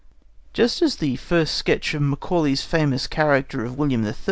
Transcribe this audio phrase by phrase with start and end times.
[0.51, 4.15] Just as the first sketch of Macaulay's famous character of William III.